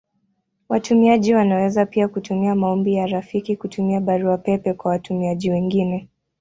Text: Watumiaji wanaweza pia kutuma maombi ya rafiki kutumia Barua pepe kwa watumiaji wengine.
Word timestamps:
Watumiaji 0.69 1.33
wanaweza 1.35 1.85
pia 1.85 2.07
kutuma 2.07 2.55
maombi 2.55 2.93
ya 2.93 3.05
rafiki 3.07 3.55
kutumia 3.55 3.99
Barua 4.01 4.37
pepe 4.37 4.73
kwa 4.73 4.91
watumiaji 4.91 5.51
wengine. 5.51 6.09